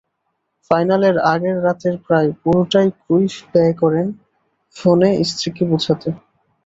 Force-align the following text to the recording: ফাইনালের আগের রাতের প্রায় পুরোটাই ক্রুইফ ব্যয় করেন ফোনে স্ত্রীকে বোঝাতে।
ফাইনালের 0.71 1.15
আগের 1.31 1.57
রাতের 1.65 1.95
প্রায় 2.05 2.29
পুরোটাই 2.41 2.89
ক্রুইফ 2.99 3.35
ব্যয় 3.51 3.73
করেন 3.81 4.07
ফোনে 4.75 5.09
স্ত্রীকে 5.29 5.63
বোঝাতে। 5.71 6.09